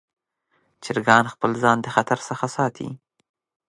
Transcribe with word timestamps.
چرګان 0.83 1.25
خپل 1.33 1.51
ځان 1.61 1.77
د 1.81 1.87
خطر 1.95 2.19
څخه 2.29 2.45
ساتي. 2.55 2.89